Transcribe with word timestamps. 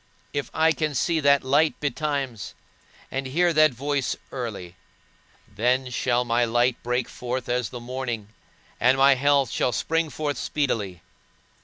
If 0.33 0.49
I 0.51 0.71
can 0.71 0.95
see 0.95 1.19
that 1.19 1.43
light 1.43 1.79
betimes, 1.79 2.55
and 3.11 3.27
hear 3.27 3.53
that 3.53 3.69
voice 3.69 4.15
early, 4.31 4.75
Then 5.47 5.91
shall 5.91 6.25
my 6.25 6.43
light 6.43 6.81
break 6.81 7.07
forth 7.07 7.47
as 7.47 7.69
the 7.69 7.79
morning, 7.79 8.29
and 8.79 8.97
my 8.97 9.13
health 9.13 9.51
shall 9.51 9.71
spring 9.71 10.09
forth 10.09 10.39
speedily. 10.39 11.03